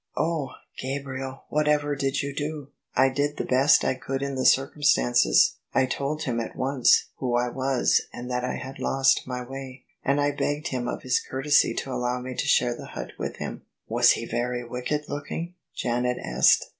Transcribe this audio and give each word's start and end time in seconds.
"Oh! 0.17 0.53
Gabriel, 0.81 1.43
whatever 1.49 1.95
did 1.95 2.23
you 2.23 2.33
do?"" 2.35 2.69
I 3.05 3.09
did 3.09 3.37
the 3.37 3.45
best 3.45 3.85
I 3.85 3.93
could 3.93 4.23
in 4.23 4.33
the 4.33 4.47
circumstances: 4.47 5.57
I 5.75 5.85
told 5.85 6.23
him 6.23 6.39
at 6.39 6.55
once 6.55 7.09
who 7.17 7.35
I 7.35 7.49
was 7.49 8.01
and 8.11 8.27
that 8.31 8.43
I 8.43 8.55
had 8.55 8.79
lost 8.79 9.27
my 9.27 9.43
way, 9.47 9.83
and 10.03 10.19
I 10.19 10.31
begged 10.31 10.69
him 10.69 10.87
of 10.87 11.03
his 11.03 11.19
courtesy 11.19 11.75
to 11.75 11.93
allow 11.93 12.19
me 12.19 12.33
to 12.33 12.47
share 12.47 12.75
the 12.75 12.87
hut 12.95 13.11
with 13.19 13.35
him."" 13.35 13.61
Was 13.87 14.13
he 14.13 14.25
very 14.25 14.63
wicked 14.63 15.05
looking?" 15.07 15.53
Janet 15.79 16.17
asked. 16.19 16.65